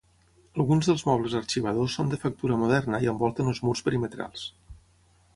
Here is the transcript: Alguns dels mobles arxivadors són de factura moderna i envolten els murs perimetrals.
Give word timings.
Alguns 0.61 0.87
dels 0.91 1.01
mobles 1.09 1.35
arxivadors 1.39 1.97
són 1.99 2.09
de 2.13 2.19
factura 2.23 2.57
moderna 2.61 3.01
i 3.07 3.11
envolten 3.11 3.51
els 3.53 3.61
murs 3.67 3.83
perimetrals. 3.91 4.47